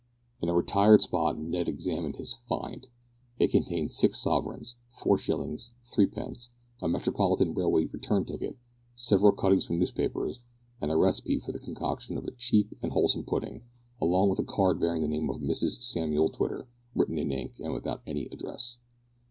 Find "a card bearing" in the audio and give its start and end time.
14.39-15.03